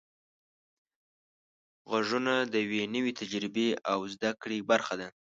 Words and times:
غږونه 1.91 2.33
د 2.53 2.55
یوې 2.65 2.83
نوې 2.95 3.11
تجربې 3.19 3.69
او 3.91 3.99
زده 4.13 4.31
کړې 4.41 4.59
برخه 4.71 4.93
ده. 4.99 5.07